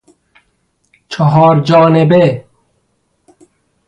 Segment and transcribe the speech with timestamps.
[1.07, 2.45] چهار جانبه